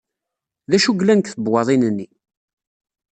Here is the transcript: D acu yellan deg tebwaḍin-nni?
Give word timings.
D 0.69 0.71
acu 0.77 0.91
yellan 0.95 1.19
deg 1.19 1.27
tebwaḍin-nni? 1.29 2.07